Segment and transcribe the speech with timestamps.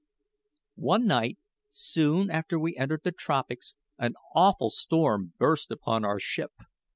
[0.81, 1.37] One night,
[1.69, 6.53] soon after we entered the tropics, an awful storm burst upon our ship.